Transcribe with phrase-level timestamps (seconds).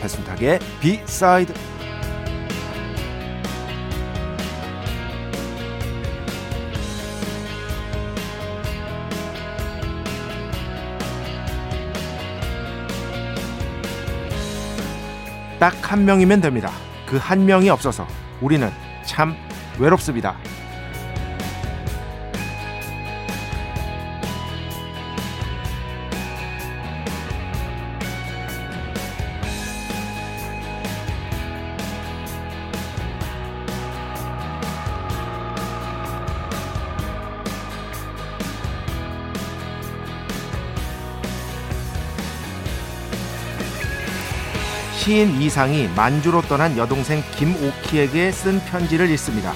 [0.00, 1.52] 배순탁의 비사이드
[15.58, 16.70] 딱 한 명이면 됩니다.
[17.06, 18.06] 그 한 명이 없어서
[18.40, 18.70] 우리는
[19.04, 19.34] 참
[19.78, 20.36] 외롭습니다.
[45.10, 49.52] 시인 이상이 만주로 떠난 여동생 김오키에게 쓴 편지를 읽습니다.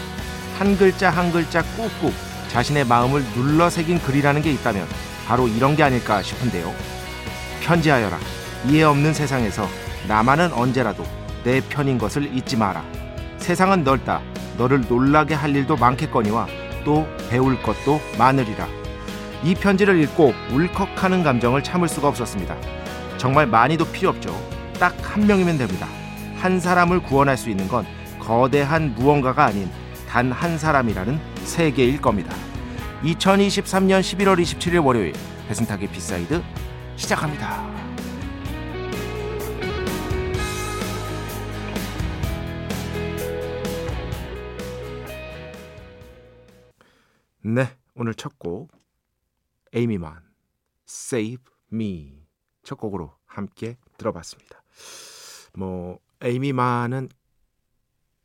[0.58, 2.12] 한 글자 한 글자 꾹꾹
[2.48, 4.84] 자신의 마음을 눌러 새긴 글이라는 게 있다면
[5.28, 6.74] 바로 이런 게 아닐까 싶은데요.
[7.62, 8.18] 편지하여라.
[8.66, 9.68] 이해 없는 세상에서
[10.08, 11.04] 나만은 언제라도
[11.44, 12.84] 내 편인 것을 잊지 마라.
[13.38, 14.22] 세상은 넓다.
[14.58, 16.48] 너를 놀라게 할 일도 많겠거니와
[16.84, 18.66] 또 배울 것도 많으리라.
[19.44, 22.56] 이 편지를 읽고 울컥하는 감정을 참을 수가 없었습니다.
[23.18, 24.53] 정말 많이도 필요 없죠.
[24.74, 25.86] 딱 한 명이면 됩니다.
[26.36, 27.86] 한 사람을 구원할 수 있는 건
[28.18, 29.70] 거대한 무언가가 아닌
[30.08, 32.34] 단 한 사람이라는 세계일 겁니다.
[33.02, 35.12] 2023년 11월 27일 월요일
[35.48, 36.42] 배순탁의 B side
[36.96, 37.64] 시작합니다.
[47.42, 48.70] 네, 오늘 첫 곡
[49.74, 50.22] 에이미만
[50.88, 52.26] Save Me
[52.62, 54.63] 첫 곡으로 함께 들어봤습니다.
[55.56, 57.08] 뭐 에이미만은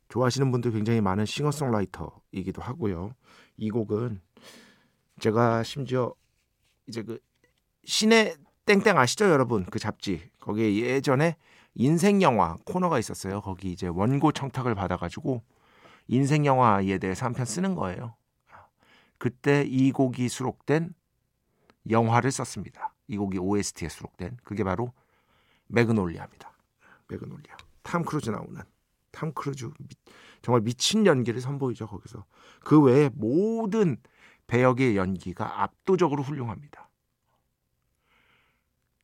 [0.08, 3.14] 좋아하시는 분들 굉장히 많은 싱어송라이터이기도 하고요.
[3.56, 4.20] 이 곡은
[5.20, 6.14] 제가 심지어
[6.86, 7.20] 이제 그
[7.84, 9.64] 신의 땡땡 아시죠, 여러분?
[9.66, 11.36] 그 잡지 거기에 예전에
[11.74, 13.40] 인생 영화 코너가 있었어요.
[13.40, 15.42] 거기 이제 원고 청탁을 받아가지고
[16.08, 18.16] 인생 영화에 대해서 한 편 쓰는 거예요.
[19.18, 20.94] 그때 이 곡이 수록된
[21.88, 22.94] 영화를 썼습니다.
[23.06, 24.92] 이 곡이 OST에 수록된 그게 바로
[25.70, 26.52] 매그놀리아입니다.
[27.08, 27.56] 매그놀리아.
[27.82, 28.62] 탐 크루즈 나오는
[29.10, 29.88] 탐 크루즈 미,
[30.42, 32.24] 정말 미친 연기를 선보이죠 거기서
[32.60, 33.96] 그 외에 모든
[34.46, 36.88] 배역의 연기가 압도적으로 훌륭합니다.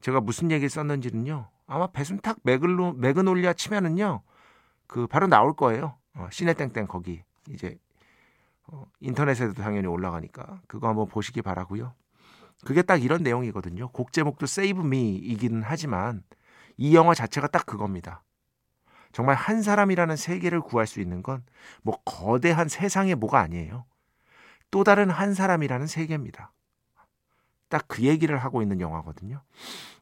[0.01, 4.23] 제가 무슨 얘기를 썼는지는요 아마 배순탁 매글로 매그놀리아 치면은요
[4.87, 5.97] 그 바로 나올 거예요.
[6.15, 7.79] 어, 시네땡땡 거기 이제
[8.69, 11.95] 어, 인터넷에도 당연히 올라가니까 그거 한번 보시기 바라고요.
[12.65, 13.89] 그게 딱 이런 내용이거든요.
[13.91, 16.23] 곡 제목도 Save Me이기는 하지만
[16.77, 18.23] 이 영화 자체가 딱 그겁니다.
[19.13, 21.45] 정말 한 사람이라는 세계를 구할 수 있는 건
[21.83, 23.87] 뭐 거대한 세상의 뭐가 아니에요.
[24.71, 26.53] 또 다른 한 사람이라는 세계입니다.
[27.69, 29.43] 딱 그 얘기를 하고 있는 영화거든요.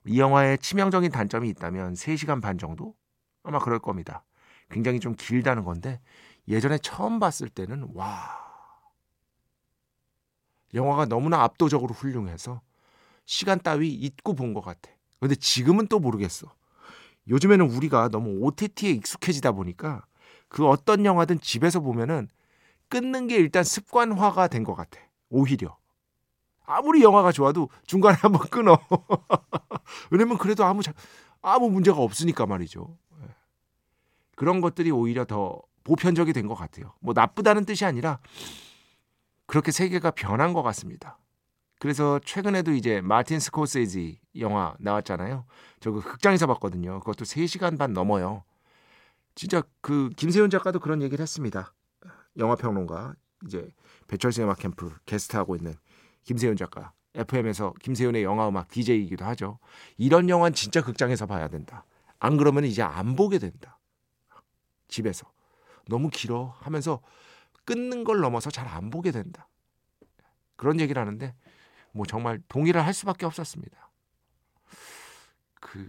[0.06, 2.94] 이 영화의 치명적인 단점이 있다면 3시간 반 정도?
[3.42, 4.24] 아마 그럴 겁니다.
[4.70, 6.00] 굉장히 좀 길다는 건데
[6.48, 8.40] 예전에 처음 봤을 때는 와
[10.74, 12.60] 영화가 너무나 압도적으로 훌륭해서
[13.26, 14.90] 시간 따위 잊고 본 것 같아.
[15.20, 16.54] 근데 지금은 또 모르겠어.
[17.28, 20.04] 요즘에는 우리가 너무 OTT에 익숙해지다 보니까
[20.48, 22.28] 그 어떤 영화든 집에서 보면은
[22.88, 25.00] 끊는 게 일단 습관화가 된 것 같아.
[25.30, 25.76] 오히려.
[26.66, 28.78] 아무리 영화가 좋아도 중간에 한번 끊어.
[30.10, 30.80] 왜냐면 그래도 아무,
[31.42, 32.96] 아무 문제가 없으니까 말이죠.
[33.22, 33.26] 예.
[34.36, 36.94] 그런 것들이 오히려 더 보편적이 된 것 같아요.
[37.00, 38.18] 뭐 나쁘다는 뜻이 아니라
[39.46, 41.18] 그렇게 세계가 변한 것 같습니다.
[41.84, 45.44] 그래서 최근에도 이제 마틴 스코세지 영화 나왔잖아요.
[45.80, 46.98] 저 그 극장에서 봤거든요.
[47.00, 48.42] 그것도 3시간 반 넘어요.
[49.34, 51.74] 진짜 그 김세윤 작가도 그런 얘기를 했습니다.
[52.38, 53.68] 영화 평론가 이제
[54.08, 55.74] 배철수 음악 캠프 게스트하고 있는
[56.22, 56.94] 김세윤 작가.
[57.16, 59.58] FM에서 김세윤의 영화 음악 DJ이기도 하죠.
[59.98, 61.84] 이런 영화는 진짜 극장에서 봐야 된다.
[62.18, 63.78] 안 그러면 이제 안 보게 된다.
[64.88, 65.30] 집에서.
[65.90, 67.02] 너무 길어 하면서
[67.66, 69.50] 끊는 걸 넘어서 잘 안 보게 된다.
[70.56, 71.34] 그런 얘기를 하는데
[71.94, 73.90] 뭐 정말 동의를 할 수밖에 없었습니다.
[75.60, 75.88] 그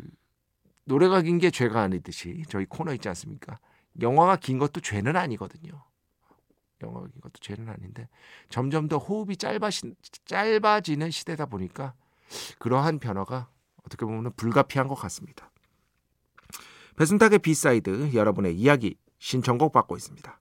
[0.86, 3.60] 노래가 긴 게 죄가 아니듯이 저희 코너 있지 않습니까?
[4.00, 5.84] 영화가 긴 것도 죄는 아니거든요.
[6.84, 8.08] 영화가 긴 것도 죄는 아닌데
[8.50, 11.96] 점점 더 호흡이 짧아시, 짧아지는 시대다 보니까
[12.60, 13.50] 그러한 변화가
[13.84, 15.52] 어떻게 보면 불가피한 것 같습니다.
[16.98, 20.40] 배순탁의 B side 여러분의 이야기 신청곡 받고 있습니다.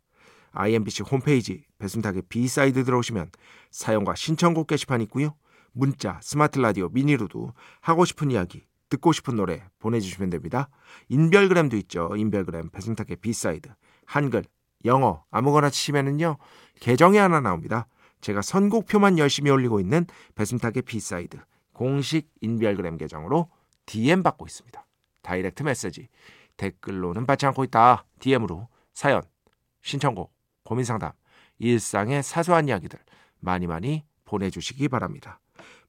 [0.52, 3.30] IMBC 홈페이지 배순탁의 B side 들어오시면
[3.70, 5.34] 사연과 신청곡 게시판 있고요.
[5.74, 10.70] 문자, 스마트 라디오, 미니로도 하고 싶은 이야기, 듣고 싶은 노래 보내주시면 됩니다.
[11.08, 12.14] 인별그램도 있죠.
[12.16, 13.68] 인별그램 배순탁의 B side
[14.06, 14.44] 한글,
[14.84, 16.36] 영어 아무거나 치시면은요
[16.80, 17.88] 계정이 하나 나옵니다.
[18.20, 20.06] 제가 선곡표만 열심히 올리고 있는
[20.36, 21.38] 배순탁의 B side
[21.72, 23.50] 공식 인별그램 계정으로
[23.86, 24.86] DM 받고 있습니다.
[25.22, 26.08] direct message
[26.56, 28.04] 댓글로는 받지 않고 있다.
[28.20, 29.22] DM으로 사연,
[29.82, 30.32] 신청곡,
[30.62, 31.12] 고민상담,
[31.58, 32.98] 일상의 사소한 이야기들
[33.40, 35.40] 많이 많이 보내주시기 바랍니다.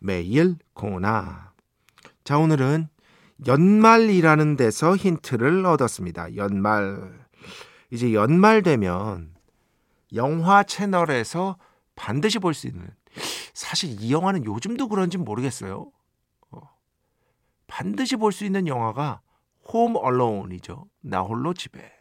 [0.00, 1.52] 매일 코나
[2.24, 2.88] 자 오늘은
[3.46, 6.36] 연말이라는 데서 힌트를 얻었습니다.
[6.36, 7.26] 연말
[7.90, 9.34] 이제 연말 되면
[10.14, 11.56] 영화 채널에서
[11.96, 12.88] 반드시 볼 수 있는
[13.54, 15.90] 사실 이 영화는 요즘도 그런지 모르겠어요.
[16.50, 16.60] 어.
[17.66, 19.20] 반드시 볼 수 있는 영화가
[19.72, 20.86] 홈 얼론이죠.
[21.02, 21.92] 나 홀로 집에.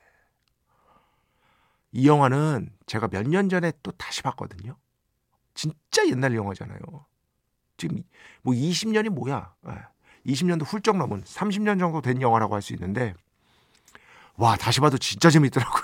[1.91, 4.77] 이 영화는 제가 몇 년 전에 또 다시 봤거든요.
[5.53, 6.79] 진짜 옛날 영화잖아요.
[7.79, 8.03] 지금
[8.43, 9.53] 뭐 20년이 뭐야?
[10.27, 10.65] 20년도 예.
[10.69, 13.15] 훌쩍 넘은 30년 정도 된 영화라고 할 수 있는데
[14.37, 15.83] 와 다시 봐도 진짜 재밌더라고요.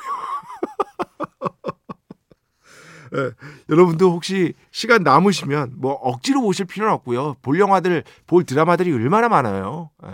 [3.12, 3.32] 네,
[3.70, 7.36] 여러분도 혹시 시간 남으시면 뭐 억지로 보실 필요는 없고요.
[7.42, 9.90] 볼 영화들, 볼 드라마들이 얼마나 많아요.
[10.04, 10.10] 네,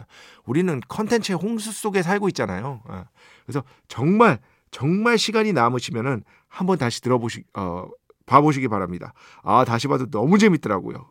[0.46, 2.82] 우리는 컨텐츠의 홍수 속에 살고 있잖아요.
[2.90, 3.04] 네,
[3.46, 4.40] 그래서 정말
[4.72, 7.88] 정말 시간이 남으시면은 한번 다시 들어보시 어
[8.26, 9.14] 봐보시기 바랍니다.
[9.44, 11.10] 아 다시 봐도 너무 재밌더라고요.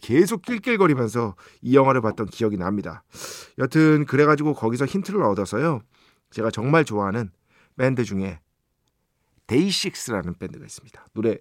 [0.00, 3.04] 계속 낄낄거리면서 이 영화를 봤던 기억이 납니다.
[3.58, 5.80] 여튼 그래가지고 거기서 힌트를 얻어서요.
[6.30, 7.30] 제가 정말 좋아하는
[7.76, 8.40] 밴드 중에
[9.46, 11.06] 데이식스라는 밴드가 있습니다.
[11.14, 11.38] 노래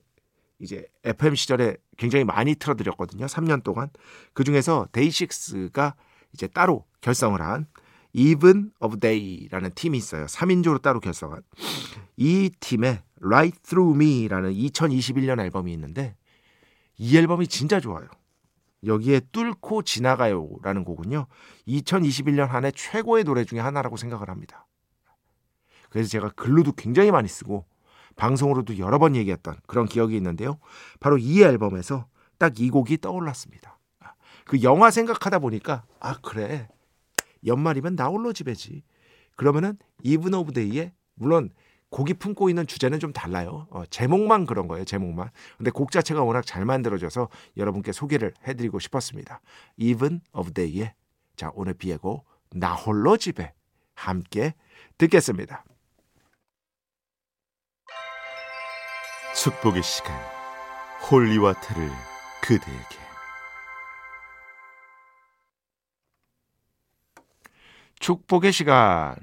[0.59, 3.25] 이제 FM 시절에 굉장히 많이 틀어드렸거든요.
[3.25, 3.89] 3년 동안.
[4.33, 5.95] 그 중에서 데이식스가
[6.33, 7.67] 이제 따로 결성을 한
[8.13, 10.25] Even of Day라는 팀이 있어요.
[10.25, 11.41] 3인조로 따로 결성한.
[12.15, 16.15] 이 팀의 Right Through Me라는 2021년 앨범이 있는데
[16.97, 18.07] 이 앨범이 진짜 좋아요.
[18.85, 21.27] 여기에 뚫고 지나가요라는 곡은요.
[21.67, 24.67] 2021년 한 해 최고의 노래 중에 하나라고 생각을 합니다.
[25.89, 27.65] 그래서 제가 글로도 굉장히 많이 쓰고
[28.15, 30.59] 방송으로도 여러 번 얘기했던 그런 기억이 있는데요.
[30.99, 33.79] 바로 이 앨범에서 딱 이 곡이 떠올랐습니다.
[34.45, 36.67] 그 영화 생각하다 보니까 아 그래
[37.45, 38.83] 연말이면 나 홀로 집에지.
[39.35, 41.49] 그러면은 Even of Day의 물론
[41.95, 43.67] 곡이 품고 있는 주제는 좀 달라요.
[43.69, 44.83] 어, 제목만 그런 거예요.
[44.83, 45.29] 제목만.
[45.57, 49.39] 근데 곡 자체가 워낙 잘 만들어져서 여러분께 소개를 해드리고 싶었습니다.
[49.77, 50.93] Even of Day의
[51.37, 53.53] 자 오늘 B의 곡 나 홀로 집에
[53.93, 54.55] 함께
[54.97, 55.63] 듣겠습니다.
[59.41, 60.19] 축복의 시간
[61.09, 61.89] holy water를
[62.41, 62.97] 그대에게
[67.99, 69.15] 축복의 시간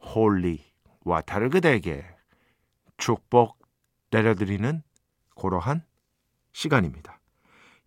[0.00, 0.64] holy
[1.04, 2.11] water를 그대에게
[3.02, 3.58] 축복
[4.12, 4.80] 내려드리는
[5.34, 5.84] 고러한
[6.52, 7.18] 시간입니다.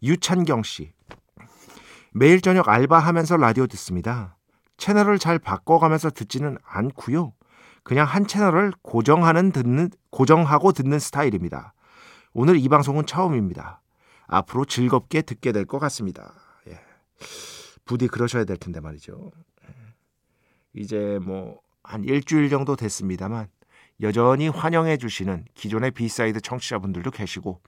[0.03, 0.91] 유찬경 씨
[2.11, 4.35] 매일 저녁 알바하면서 라디오 듣습니다.
[4.75, 7.31] 채널을 잘 바꿔가면서 듣지는 않고요.
[7.83, 11.73] 그냥 한 채널을 고정하는 듣는 고정하고 듣는 스타일입니다.
[12.33, 13.81] 오늘 이 방송은 처음입니다.
[14.27, 16.33] 앞으로 즐겁게 듣게 될 것 같습니다.
[16.67, 16.77] 예.
[17.85, 19.31] 부디 그러셔야 될 텐데 말이죠.
[19.63, 19.73] 예.
[20.73, 23.47] 이제 뭐 한 일주일 정도 됐습니다만
[24.01, 27.61] 여전히 환영해 주시는 기존의 B side 청취자분들도 계시고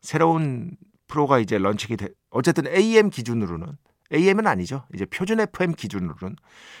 [0.00, 0.76] 새로운
[1.06, 3.76] 프로가 이제 launching이 돼 어쨌든 AM 기준으로는
[4.12, 4.84] AM은 아니죠.
[4.94, 6.36] 이제 표준 FM 기준으로는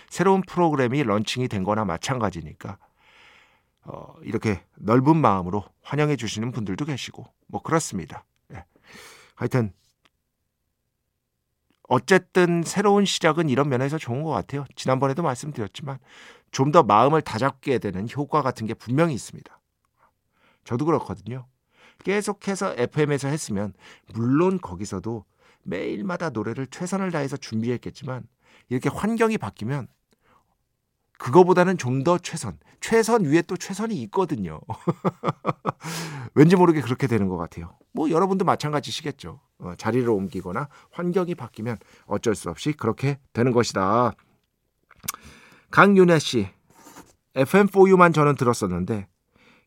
[0.08, 2.78] 새로운 프로그램이 런칭이 된 거나 마찬가지니까
[3.82, 8.24] 어, 이렇게 넓은 마음으로 환영해 주시는 분들도 계시고 뭐 그렇습니다.
[8.52, 8.64] 예.
[9.34, 9.72] 하여튼
[11.88, 14.64] 어쨌든 새로운 시작은 이런 면에서 좋은 것 같아요.
[14.74, 15.98] 지난번에도 말씀드렸지만
[16.50, 19.60] 좀 더 마음을 다잡게 되는 효과 같은 게 분명히 있습니다.
[20.64, 21.46] 저도 그렇거든요.
[22.04, 23.72] 계속해서 FM에서 했으면
[24.14, 25.24] 물론 거기서도
[25.62, 28.26] 매일마다 노래를 최선을 다해서 준비했겠지만
[28.68, 29.88] 이렇게 환경이 바뀌면
[31.18, 34.60] 그거보다는 좀 더 최선, 최선 위에 또 최선이 있거든요.
[36.34, 37.76] 왠지 모르게 그렇게 되는 것 같아요.
[37.92, 39.40] 뭐 여러분도 마찬가지시겠죠.
[39.58, 44.12] 어, 자리를 옮기거나 환경이 바뀌면 어쩔 수 없이 그렇게 되는 것이다.
[45.70, 46.48] 강윤혜 씨,
[47.34, 49.08] FM4U만 저는 들었었는데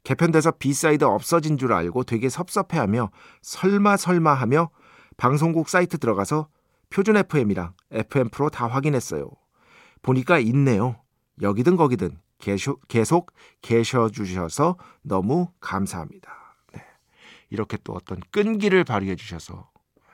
[0.04, 4.70] 개편돼서 B side 없어진 줄 알고 되게 섭섭해하며 설마 설마 하며
[5.18, 6.48] 방송국 사이트 들어가서
[6.90, 9.30] 표준 FM이랑 FM 프로 다 확인했어요.
[10.02, 11.02] 보니까 있네요.
[11.42, 13.32] 여기든 거기든 계속, 계속
[13.62, 16.56] 계셔 주셔서 너무 감사합니다.
[16.74, 16.84] 네.
[17.50, 19.70] 이렇게 또 어떤 끈기를 발휘해 주셔서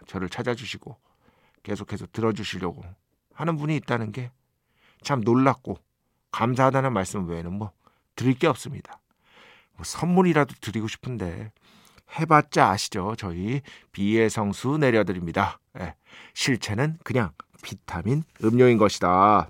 [0.08, 0.98] 저를 찾아주시고
[1.64, 2.84] 계속해서 들어주시려고
[3.34, 4.32] 하는 분이 있다는 게
[5.06, 5.78] 참 놀랍고
[6.32, 7.72] 감사하다는 말씀 외에는 뭐
[8.16, 9.00] 드릴 게 없습니다.
[9.76, 11.52] 뭐 선물이라도 드리고 싶은데
[12.20, 13.16] 해봤자 아시죠?
[13.18, 15.60] 저희 비의 성수 내려드립니다.
[15.74, 15.96] 네.
[16.34, 19.50] 실체는 그냥 비타민 음료인 것이다.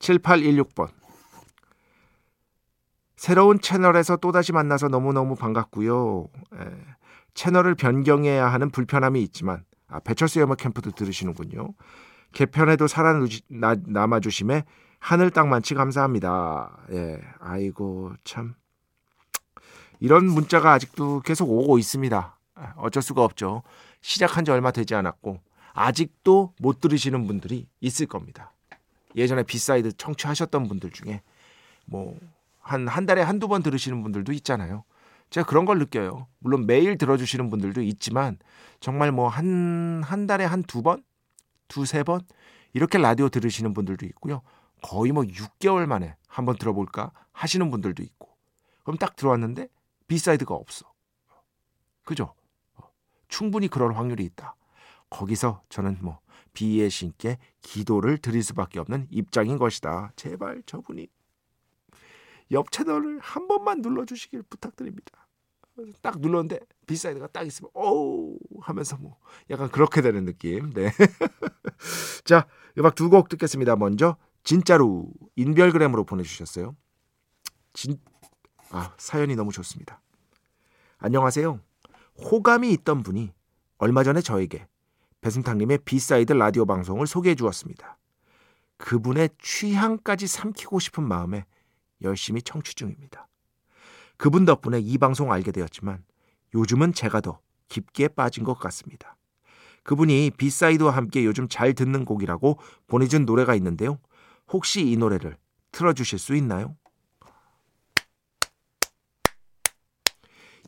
[0.00, 0.88] 7816번.
[3.16, 6.26] 새로운 채널에서 또다시 만나서 너무너무 반갑고요.
[6.54, 6.66] 에,
[7.34, 11.74] 채널을 변경해야 하는 불편함이 있지만 아, 배철수 음악 캠프도 들으시는군요.
[12.32, 13.14] 개편에도 살아
[13.48, 14.64] 남아 주심에
[14.98, 16.78] 하늘 땅만치 감사합니다.
[16.92, 18.54] 예, 아이고 참
[19.98, 22.38] 이런 문자가 아직도 계속 오고 있습니다.
[22.76, 23.62] 어쩔 수가 없죠.
[24.00, 25.40] 시작한 지 얼마 되지 않았고
[25.72, 28.52] 아직도 못 들으시는 분들이 있을 겁니다.
[29.16, 31.22] 예전에 B side 청취하셨던 분들 중에
[31.86, 32.16] 뭐
[32.62, 34.84] 한 한 달에 한두 번 들으시는 분들도 있잖아요.
[35.30, 36.26] 제가 그런 걸 느껴요.
[36.38, 38.38] 물론 매일 들어주시는 분들도 있지만
[38.80, 41.02] 정말 뭐 한 한 달에 한 두 번,
[41.68, 42.20] 두세 번
[42.72, 44.42] 이렇게 라디오 들으시는 분들도 있고요.
[44.82, 48.28] 거의 뭐 6개월 만에 한번 들어볼까 하시는 분들도 있고.
[48.84, 49.68] 그럼 딱 들어왔는데
[50.06, 50.90] B side가 없어.
[52.04, 52.34] 그죠?
[53.28, 54.54] 충분히 그럴 확률이 있다.
[55.10, 56.18] 거기서 저는 뭐
[56.52, 60.12] B의 신께 기도를 드릴 수밖에 없는 입장인 것이다.
[60.16, 61.08] 제발 저분이
[62.52, 65.26] 옆 채널을 한 번만 눌러주시길 부탁드립니다.
[66.02, 69.16] 딱 눌렀는데 B side가 딱 있으면 오 하면서 뭐
[69.48, 70.70] 약간 그렇게 되는 느낌.
[70.70, 70.90] 네.
[72.24, 72.46] 자
[72.78, 73.76] 음악 두 곡 듣겠습니다.
[73.76, 76.76] 먼저 진짜로 인별그램으로 보내주셨어요.
[77.72, 77.98] 진,
[78.70, 80.02] 아 사연이 너무 좋습니다.
[80.98, 81.60] 안녕하세요.
[82.30, 83.32] 호감이 있던 분이
[83.78, 84.66] 얼마 전에 저에게
[85.20, 87.98] 배순탁님의 B side 라디오 방송을 소개해 주었습니다.
[88.78, 91.44] 그분의 취향까지 삼키고 싶은 마음에
[92.02, 93.28] 열심히 청취 중입니다.
[94.16, 96.02] 그분 덕분에 이 방송 알게 되었지만
[96.54, 99.16] 요즘은 제가 더 깊게 빠진 것 같습니다.
[99.82, 103.98] 그분이 비사이드와 함께 요즘 잘 듣는 곡이라고 보내준 노래가 있는데요.
[104.48, 105.36] 혹시 이 노래를
[105.72, 106.76] 틀어주실 수 있나요?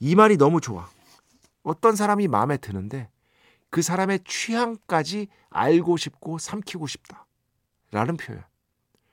[0.00, 0.88] 이 말이 너무 좋아.
[1.62, 3.08] 어떤 사람이 마음에 드는데
[3.72, 7.26] 그 사람의 취향까지 알고 싶고 삼키고 싶다.
[7.90, 8.44] 라는 표현.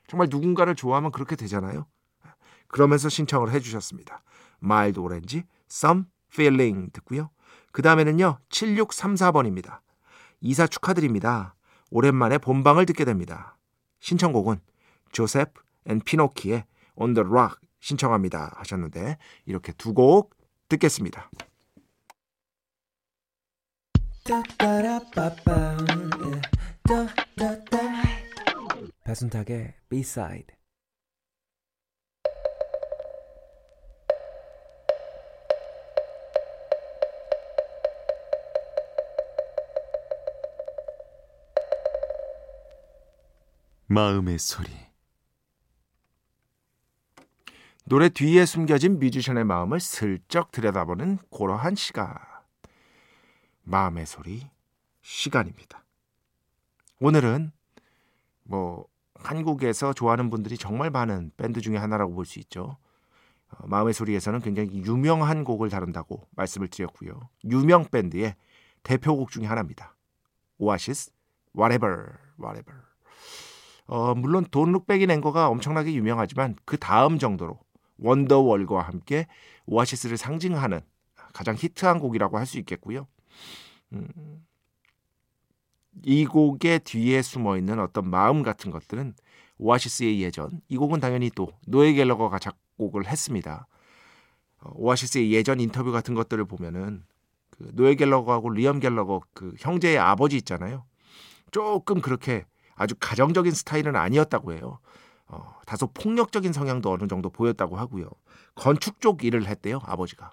[0.08, 1.88] 정말 누군가를 좋아하면 그렇게 되잖아요.
[2.68, 4.22] 그러면서 신청을 해주셨습니다.
[4.60, 7.30] Mild Orange, Some Feeling 듣고요.
[7.72, 9.80] 그 다음에는요, 7634번입니다.
[10.42, 11.56] 이사 축하드립니다.
[11.90, 13.58] 오랜만에 본방을 듣게 됩니다.
[14.02, 14.60] 신청곡은
[15.14, 15.54] 조셉
[15.86, 16.66] 앤 피노키의
[16.98, 20.36] On the Rock 신청합니다 하셨는데 이렇게 두 곡
[20.68, 21.30] 듣겠습니다.
[29.04, 30.56] 배순탁의 B-side.
[43.88, 44.70] 마음의 소리.
[47.86, 52.29] 노래 뒤에 숨겨진 뮤지션의 마음을 슬쩍 들여다보는 고러한 시간.
[53.70, 54.50] 마음의 소리
[55.04, 55.86] 시간입니다.
[57.00, 57.52] 오늘은
[58.44, 62.78] 뭐 한국에서 좋아하는 분들이 정말 많은 밴드 중에 하나라고 볼 수 있죠.
[63.52, 67.30] 어, 마음의 소리에서는 굉장히 유명한 곡을 다룬다고 말씀을 드렸고요.
[67.46, 68.36] 유명 밴드의
[68.82, 69.96] 대표곡 중에 하나입니다.
[70.58, 71.12] 오아시스
[71.56, 72.82] Whatever Whatever.
[73.86, 77.60] 어, 물론 돈 룩백이 낸 거가 엄청나게 유명하지만 그 다음 정도로
[78.00, 79.28] 원더월과 함께
[79.68, 80.82] 오아시스를 상징하는
[81.34, 83.08] 가장 히트한 곡이라고 할 수 있겠고요.
[83.94, 84.46] 음,
[86.04, 89.14] 이 곡의 뒤에 숨어 있는 어떤 마음 같은 것들은
[89.58, 93.68] 오아시스의 예전 이 곡은 당연히 또 노에 갤러거가 작곡을 했습니다.
[94.62, 97.04] 어, 오아시스의 예전 인터뷰 같은 것들을 보면은
[97.50, 100.86] 그 노에 갤러거하고 리엄 갤러거 그 형제의 아버지 있잖아요.
[101.52, 104.80] 조금 그렇게 아주 가정적인 스타일은 아니었다고 해요.
[105.28, 108.10] 어, 다소 폭력적인 성향도 어느 정도 보였다고 하고요.
[108.56, 110.32] 건축 쪽 일을 했대요, 아버지가.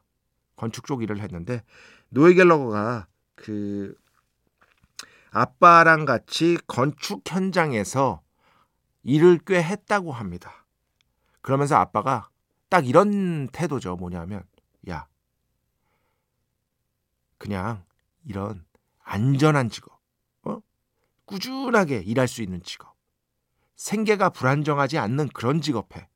[0.54, 1.62] 건축 쪽 일을 했는데
[2.10, 3.96] 노에 갤러거가 그
[5.30, 8.22] 아빠랑 같이 건축 현장에서
[9.02, 10.66] 일을 꽤 했다고 합니다.
[11.42, 12.30] 그러면서 아빠가
[12.68, 13.96] 딱 이런 태도죠.
[13.96, 14.42] 뭐냐면
[14.88, 15.06] 야
[17.38, 17.84] 그냥
[18.24, 18.64] 이런
[19.02, 20.00] 안전한 직업,
[20.42, 20.60] 어?
[21.26, 22.96] 꾸준하게 일할 수 있는 직업,
[23.76, 26.08] 생계가 불안정하지 않는 그런 직업해.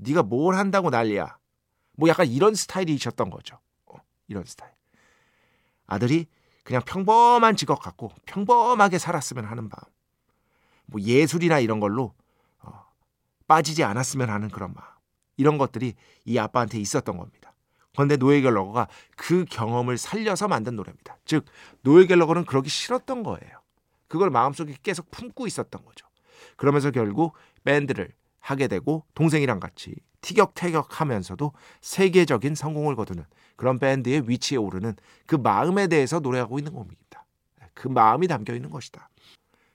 [0.00, 1.38] 네가 뭘 한다고 난리야.
[1.92, 3.60] 뭐 약간 이런 스타일이셨던 거죠.
[3.86, 3.96] 어,
[4.26, 4.72] 이런 스타일.
[5.92, 6.26] 아들이
[6.64, 9.92] 그냥 평범한 직업 갖고 평범하게 살았으면 하는 마음.
[10.86, 12.14] 뭐 예술이나 이런 걸로
[12.60, 12.86] 어,
[13.46, 14.88] 빠지지 않았으면 하는 그런 마음.
[15.36, 15.94] 이런 것들이
[16.24, 17.52] 이 아빠한테 있었던 겁니다.
[17.94, 21.18] 그런데 노예 갤러거가 그 경험을 살려서 만든 노래입니다.
[21.24, 21.44] 즉
[21.82, 23.60] 노예 갤러거는 그러기 싫었던 거예요.
[24.08, 26.06] 그걸 마음속에 계속 품고 있었던 거죠.
[26.56, 27.34] 그러면서 결국
[27.64, 33.24] 밴드를 하게 되고 동생이랑 같이 티격태격하면서도 세계적인 성공을 거두는
[33.56, 34.94] 그런 밴드의 위치에 오르는
[35.26, 37.24] 그 마음에 대해서 노래하고 있는 겁니다.
[37.74, 39.08] 그 마음이 담겨 있는 것이다.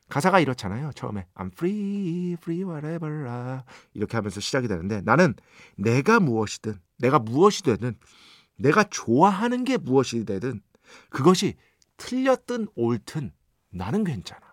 [0.10, 0.92] 가사가 이렇잖아요.
[0.94, 3.60] 처음에 I'm free, free whatever I
[3.94, 5.34] 이렇게 하면서 시작이 되는데 나는
[5.76, 7.98] 내가 무엇이든 내가 무엇이 되든
[8.58, 10.62] 내가 좋아하는 게 무엇이 되든
[11.10, 11.56] 그것이
[11.98, 13.32] 틀렸든 옳든
[13.70, 14.48] 나는 괜찮아.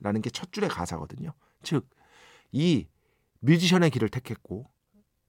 [0.00, 1.32] 라는 게 첫 줄의 가사거든요.
[1.62, 1.88] 즉,
[2.52, 2.86] 이
[3.40, 4.68] 뮤지션의 길을 택했고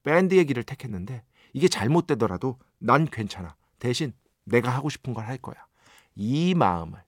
[0.03, 1.23] 밴드의 길을 택했는데
[1.53, 3.55] 이게 잘못되더라도 난 괜찮아.
[3.79, 4.13] 대신
[4.45, 5.55] 내가 하고 싶은 걸 할 거야.
[6.15, 6.99] 이 마음을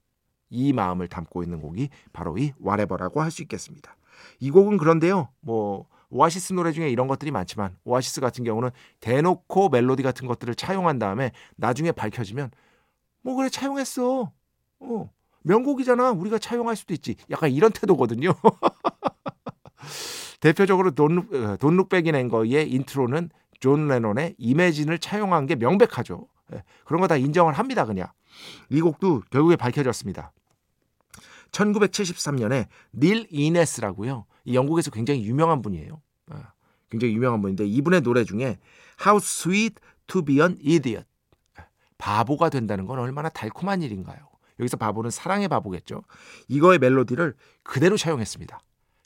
[0.50, 3.96] 이 마음을 담고 있는 곡이 바로 이 Whatever라고 할 수 있겠습니다.
[4.40, 5.30] 이 곡은 그런데요.
[5.42, 11.00] 뭐 오아시스 노래 중에 이런 것들이 많지만 오아시스 같은 경우는 대놓고 멜로디 같은 것들을 차용한
[11.00, 12.52] 다음에 나중에 밝혀지면
[13.22, 14.32] 뭐 그래 차용했어.
[14.80, 15.10] 어.
[15.44, 16.12] 명곡이잖아.
[16.12, 17.16] 우리가 차용할 수도 있지.
[17.32, 18.34] 약간 이런 태도거든요.
[20.42, 26.28] 대표적으로 Don't, Don't Look Back in Anger의 인트로는 존 레논의 Imagine을 차용한 게 명백하죠.
[26.54, 27.86] 예, 그런 거 다 인정을 합니다.
[27.86, 28.08] 그냥.
[28.70, 30.32] 이 곡도 결국에 밝혀졌습니다.
[31.52, 34.26] 1973년에 닐 이네스라고요.
[34.46, 36.02] 이 영국에서 굉장히 유명한 분이에요.
[36.30, 36.54] 아,
[36.90, 38.60] 굉장히 유명한 분인데 이분의 노래 중에
[39.04, 39.76] How Sweet
[40.08, 41.06] to Be an Idiot
[41.98, 44.18] 바보가 된다는 건 얼마나 달콤한 일인가요?
[44.60, 46.04] 여기서 바보는 사랑의 바보겠죠.
[46.48, 48.60] 이거의 멜로디를 그대로 차용했습니다.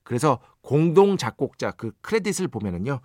[0.03, 2.99] 그래서 공동 작곡자 그 크레딧을 보면은요.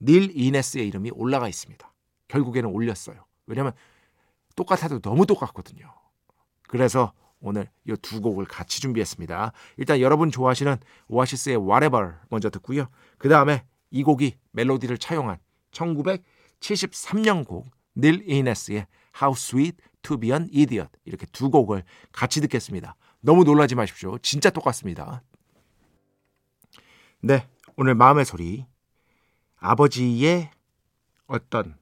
[0.00, 1.92] 닐 이네스의 이름이 올라가 있습니다.
[2.28, 3.24] 결국에는 올렸어요.
[3.46, 3.72] 왜냐하면
[4.56, 5.92] 똑같아도 너무 똑같거든요.
[6.68, 9.52] 그래서 오늘 이 두 곡을 같이 준비했습니다.
[9.76, 10.76] 일단 여러분 좋아하시는
[11.08, 12.88] 오아시스의 Whatever 먼저 듣고요.
[13.18, 15.38] 그 다음에 이 곡이 멜로디를 차용한
[15.72, 18.86] 1973년 곡 닐 이네스의
[19.20, 22.96] How Sweet to be an Idiot 이렇게 두 곡을 같이 듣겠습니다.
[23.20, 24.18] 너무 놀라지 마십시오.
[24.18, 25.22] 진짜 똑같습니다.
[27.20, 28.66] 네, 오늘 마음의 소리
[29.64, 30.50] 아버지의
[31.26, 31.76] 어떤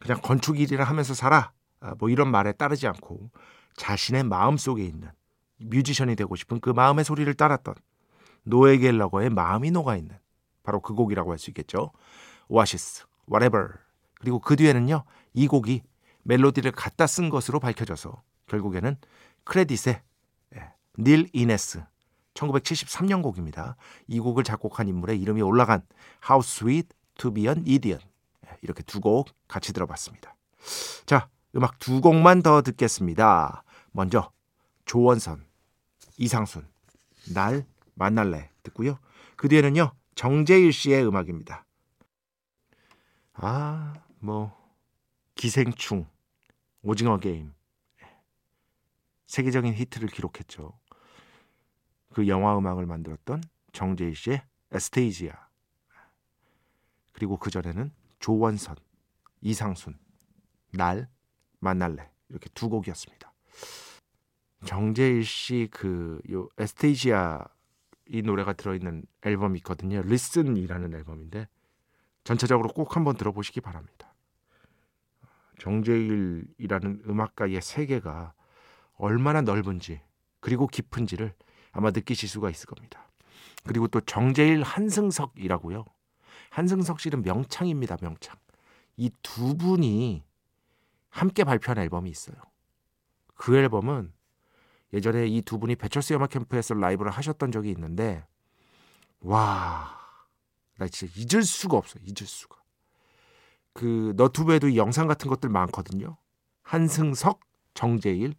[0.00, 3.30] 그냥 건축 일이라 하면서 살아 아, 뭐 이런 말에 따르지 않고
[3.76, 5.08] 자신의 마음 속에 있는
[5.58, 7.74] 뮤지션이 되고 싶은 그 마음의 소리를 따랐던
[8.42, 10.18] 노에 갤러거의 마음이 녹아 있는
[10.64, 11.92] 바로 그 곡이라고 할 수 있겠죠.
[12.48, 13.74] 오아시스, Whatever.
[14.20, 15.82] 그리고 그 뒤에는요 이 곡이
[16.24, 18.96] 멜로디를 갖다 쓴 것으로 밝혀져서 결국에는
[19.44, 20.02] 크레딧의
[20.56, 21.84] 예, 닐 이네스
[22.34, 23.76] 1973년 곡입니다.
[24.08, 25.82] 이 곡을 작곡한 인물의 이름이 올라간
[26.28, 28.04] How Sweet to Be an Idiot
[28.62, 30.34] 이렇게 두 곡 같이 들어봤습니다.
[31.06, 33.64] 자, 음악 두 곡만 더 듣겠습니다.
[33.90, 34.30] 먼저
[34.84, 35.44] 조원선,
[36.18, 36.66] 이상순,
[37.34, 38.98] 날 만날래 듣고요.
[39.36, 41.64] 그 뒤에는요 정재일 씨의 음악입니다.
[43.34, 44.56] 아, 뭐
[45.34, 46.06] 기생충,
[46.82, 47.52] 오징어 게임
[49.26, 50.78] 세계적인 히트를 기록했죠.
[52.12, 55.32] 그 영화 음악을 만들었던 정재일 씨의 에스테이지아
[57.12, 58.76] 그리고 그 전에는 조원선,
[59.40, 59.98] 이상순,
[60.72, 61.08] 날
[61.58, 63.32] 만날래 이렇게 두 곡이었습니다.
[64.64, 66.20] 정재일 씨그
[66.58, 67.44] 에스테이지아
[68.08, 70.02] 이 노래가 들어있는 앨범이 있거든요.
[70.02, 71.48] 리슨이라는 앨범인데
[72.24, 74.14] 전체적으로 꼭 한번 들어보시기 바랍니다.
[75.58, 78.34] 정재일이라는 음악가의 세계가
[78.94, 80.00] 얼마나 넓은지
[80.40, 81.34] 그리고 깊은지를
[81.72, 83.08] 아마 느끼실 수가 있을 겁니다.
[83.64, 85.84] 그리고 또 정재일 한승석이라고요.
[86.50, 87.96] 한승석 씨는 명창입니다.
[88.00, 88.36] 명창.
[88.96, 90.24] 이 두 분이
[91.08, 92.36] 함께 발표한 앨범이 있어요.
[93.34, 94.12] 그 앨범은
[94.92, 98.26] 예전에 이 두 분이 배철수 음악 캠프에서 라이브를 하셨던 적이 있는데
[99.20, 99.98] 와,
[100.76, 101.98] 나 진짜 잊을 수가 없어.
[102.00, 102.60] 잊을 수가.
[103.72, 106.18] 그 너튜브에도 영상 같은 것들 많거든요.
[106.62, 107.40] 한승석,
[107.74, 108.34] 정재일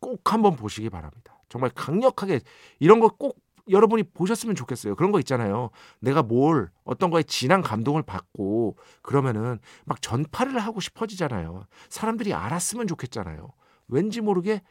[0.00, 1.37] 꼭 한번 보시기 바랍니다.
[1.48, 2.40] 정말 강력하게
[2.78, 3.38] 이런 거 꼭
[3.70, 4.94] 여러분이 보셨으면 좋겠어요.
[4.96, 5.70] 그런 거 있잖아요.
[6.00, 11.66] 내가 뭘 어떤 거에 진한 감동을 받고 그러면은 막 전파를 하고 싶어지잖아요.
[11.90, 13.50] 사람들이 알았으면 좋겠잖아요.
[13.88, 14.62] 왠지 모르게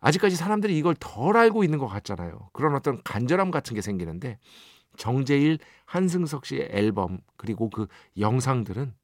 [0.00, 2.48] 아직까지 사람들이 이걸 덜 알고 있는 것 같잖아요.
[2.54, 4.38] 그런 어떤 간절함 같은 게 생기는데
[4.96, 7.86] 정재일, 한승석 씨의 앨범 그리고 그
[8.18, 8.94] 영상들은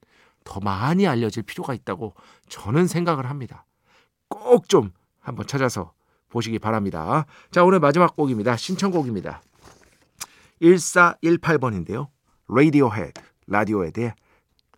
[0.44, 2.14] 더 많이 알려질 필요가 있다고
[2.48, 3.66] 저는 생각을 합니다.
[4.28, 5.92] 꼭 좀 한번 찾아서
[6.36, 7.24] 보시기 바랍니다.
[7.50, 8.56] 자, 오늘 마지막 곡입니다.
[8.56, 9.40] 신청곡입니다.
[10.60, 12.08] 1418번인데요.
[12.50, 13.14] Radiohead,
[13.46, 14.12] 라디오헤드의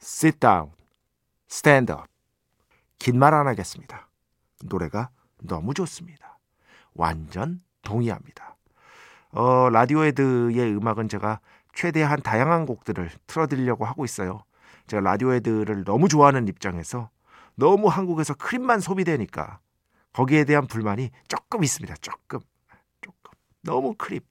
[0.00, 0.70] Sit Down,
[1.50, 2.04] Stand Up.
[3.00, 4.08] 긴 말 안 하겠습니다.
[4.64, 5.10] 노래가
[5.42, 6.38] 너무 좋습니다.
[6.94, 8.56] 완전 동의합니다.
[9.32, 11.40] 어, 라디오헤드의 음악은 제가
[11.74, 14.44] 최대한 다양한 곡들을 틀어드리려고 하고 있어요.
[14.86, 17.10] 제가 라디오헤드를 너무 좋아하는 입장에서
[17.56, 19.58] 너무 한국에서 Creep만 소비되니까
[20.18, 21.94] 거기에 대한 불만이 조금 있습니다.
[22.00, 22.40] 조금.
[23.00, 23.38] 조금.
[23.62, 24.26] 너무 Creep.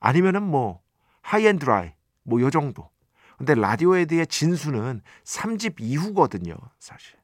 [0.00, 0.82] 아니면은 뭐
[1.20, 1.92] High and Dry
[2.24, 2.90] 뭐 요 정도.
[3.38, 7.16] 근데 라디오헤드의 진수는 3집 이후거든요, 사실.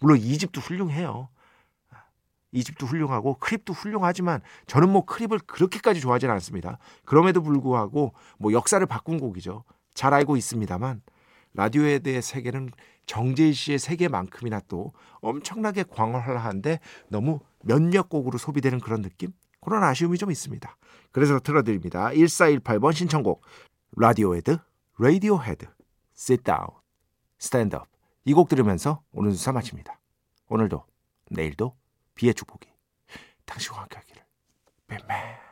[0.00, 1.28] 물론 2집도 훌륭해요.
[2.52, 6.78] 2집도 훌륭하고 Creep도 훌륭하지만 저는 뭐 Creep을 그렇게까지 좋아하지는 않습니다.
[7.04, 9.62] 그럼에도 불구하고 뭐 역사를 바꾼 곡이죠.
[9.94, 11.02] 잘 알고 있습니다만
[11.54, 12.70] 라디오헤드의 세계는
[13.08, 19.32] 정재희 씨의 세계만큼이나 또 엄청나게 광활한데 너무 몇몇 곡으로 소비되는 그런 느낌?
[19.60, 20.76] 그런 아쉬움이 좀 있습니다.
[21.10, 22.10] 그래서 틀어드립니다.
[22.10, 23.42] 1418번 신청곡
[23.96, 24.58] 라디오헤드,
[24.98, 25.66] Radiohead,
[26.16, 26.68] Sit Down,
[27.40, 27.86] Stand Up
[28.24, 29.98] 이 곡 들으면서 오늘 수사 마칩니다.
[30.48, 30.84] 오늘도
[31.30, 31.76] 내일도
[32.14, 32.68] 비의 축복이
[33.46, 35.47] 당신과 함께 하기를.